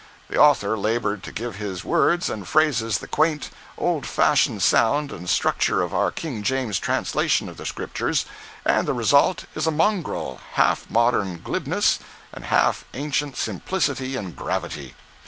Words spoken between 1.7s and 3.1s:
words and phrases the